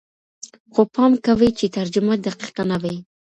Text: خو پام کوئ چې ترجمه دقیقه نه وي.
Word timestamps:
خو 0.73 0.81
پام 0.95 1.11
کوئ 1.25 1.51
چې 1.59 1.65
ترجمه 1.77 2.13
دقیقه 2.25 2.63
نه 2.71 2.77
وي. 2.81 2.97